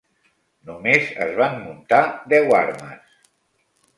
Només 0.69 1.09
es 1.25 1.33
van 1.41 1.59
muntar 1.67 2.01
deu 2.35 2.57
armes. 2.63 3.13